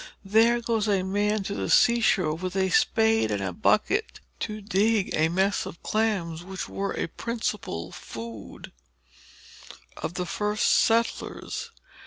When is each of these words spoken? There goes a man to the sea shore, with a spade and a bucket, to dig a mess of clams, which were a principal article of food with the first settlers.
There 0.25 0.61
goes 0.61 0.87
a 0.87 1.03
man 1.03 1.43
to 1.43 1.53
the 1.53 1.69
sea 1.69 1.99
shore, 2.01 2.33
with 2.33 2.55
a 2.55 2.71
spade 2.71 3.29
and 3.29 3.39
a 3.43 3.53
bucket, 3.53 4.19
to 4.39 4.59
dig 4.59 5.11
a 5.13 5.29
mess 5.29 5.67
of 5.67 5.83
clams, 5.83 6.43
which 6.43 6.67
were 6.67 6.93
a 6.97 7.05
principal 7.05 7.85
article 7.85 7.89
of 7.89 7.95
food 8.03 8.71
with 10.01 10.13
the 10.15 10.25
first 10.25 10.67
settlers. 10.69 11.69